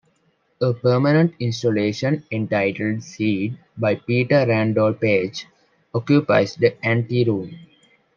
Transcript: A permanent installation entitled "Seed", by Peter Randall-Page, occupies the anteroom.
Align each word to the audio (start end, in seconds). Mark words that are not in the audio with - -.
A 0.61 0.73
permanent 0.73 1.35
installation 1.39 2.23
entitled 2.31 3.03
"Seed", 3.03 3.55
by 3.77 3.93
Peter 3.93 4.47
Randall-Page, 4.47 5.45
occupies 5.93 6.55
the 6.55 6.83
anteroom. 6.83 7.53